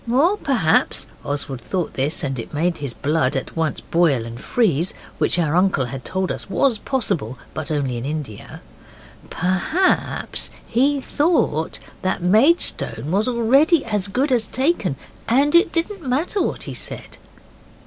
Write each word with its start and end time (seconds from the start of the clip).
Or 0.11 0.35
perhaps 0.37 1.05
(Oswald 1.23 1.61
thought 1.61 1.93
this, 1.93 2.23
and 2.23 2.39
it 2.39 2.55
made 2.55 2.79
his 2.79 2.91
blood 2.91 3.35
at 3.35 3.55
once 3.55 3.81
boil 3.81 4.25
and 4.25 4.41
freeze, 4.41 4.95
which 5.19 5.37
our 5.37 5.55
uncle 5.55 5.85
had 5.85 6.03
told 6.03 6.31
us 6.31 6.49
was 6.49 6.79
possible, 6.79 7.37
but 7.53 7.69
only 7.69 7.97
in 7.97 8.05
India), 8.05 8.61
perhaps 9.29 10.49
he 10.65 10.99
thought 10.99 11.77
that 12.01 12.23
Maidstone 12.23 13.11
was 13.11 13.27
already 13.27 13.85
as 13.85 14.07
good 14.07 14.31
as 14.31 14.47
taken 14.47 14.95
and 15.27 15.53
it 15.53 15.71
didn't 15.71 16.01
matter 16.03 16.41
what 16.41 16.63
he 16.63 16.73
said. 16.73 17.17